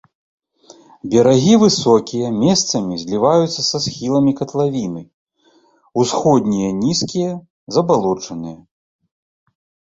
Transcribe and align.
Берагі 1.15 1.55
высокія, 1.63 2.27
месцамі 2.43 2.95
зліваюцца 3.01 3.61
са 3.71 3.77
схіламі 3.85 4.33
катлавіны, 4.39 5.03
усходнія 6.05 6.69
нізкія, 6.81 7.31
забалочаныя. 7.77 8.57